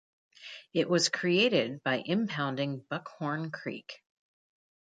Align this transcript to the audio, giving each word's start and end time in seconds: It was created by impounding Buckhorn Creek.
It 0.73 0.89
was 0.89 1.09
created 1.09 1.83
by 1.83 2.01
impounding 2.03 2.79
Buckhorn 2.89 3.51
Creek. 3.51 4.01